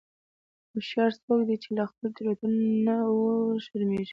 [0.71, 3.15] هوښیار څوک دی چې له خپلو تېروتنو نه و
[3.55, 4.09] نه شرمیږي.